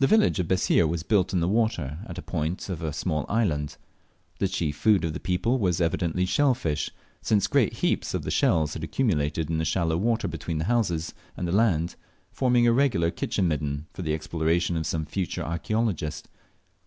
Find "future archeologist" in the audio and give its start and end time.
15.06-16.28